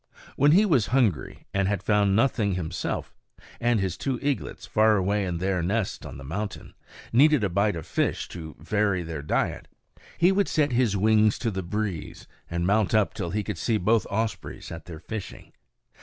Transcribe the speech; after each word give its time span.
When 0.35 0.53
he 0.53 0.65
was 0.65 0.87
hungry 0.87 1.45
and 1.53 1.67
had 1.67 1.83
found 1.83 2.15
nothing 2.15 2.55
himself, 2.55 3.13
and 3.59 3.79
his 3.79 3.97
two 3.97 4.17
eaglets, 4.23 4.65
far 4.65 4.97
away 4.97 5.25
in 5.25 5.37
their 5.37 5.61
nest 5.61 6.07
on 6.07 6.17
the 6.17 6.23
mountain, 6.23 6.73
needed 7.13 7.43
a 7.43 7.49
bite 7.49 7.75
of 7.75 7.85
fish 7.85 8.27
to 8.29 8.55
vary 8.57 9.03
their 9.03 9.21
diet, 9.21 9.67
he 10.17 10.31
would 10.31 10.47
set 10.47 10.71
his 10.71 10.97
wings 10.97 11.37
to 11.37 11.51
the 11.51 11.61
breeze 11.61 12.25
and 12.49 12.65
mount 12.65 12.95
up 12.95 13.13
till 13.13 13.29
he 13.29 13.43
could 13.43 13.59
see 13.59 13.77
both 13.77 14.07
ospreys 14.07 14.71
at 14.71 14.85
their 14.85 14.99
fishing. 15.01 15.53